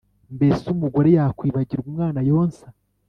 [0.35, 2.65] Mbese umugore yakwibagirwa umwana yonsa